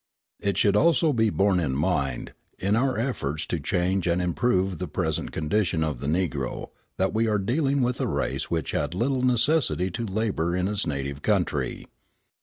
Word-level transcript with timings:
It 0.39 0.57
should 0.57 0.75
also 0.75 1.13
be 1.13 1.29
borne 1.29 1.59
in 1.59 1.75
mind, 1.75 2.33
in 2.57 2.75
our 2.75 2.97
efforts 2.97 3.45
to 3.45 3.59
change 3.59 4.07
and 4.07 4.19
improve 4.19 4.79
the 4.79 4.87
present 4.87 5.31
condition 5.31 5.83
of 5.83 5.99
the 5.99 6.07
Negro, 6.07 6.71
that 6.97 7.13
we 7.13 7.27
are 7.27 7.37
dealing 7.37 7.83
with 7.83 8.01
a 8.01 8.07
race 8.07 8.49
which 8.49 8.71
had 8.71 8.95
little 8.95 9.21
necessity 9.21 9.91
to 9.91 10.03
labour 10.07 10.55
in 10.55 10.67
its 10.67 10.87
native 10.87 11.21
country. 11.21 11.85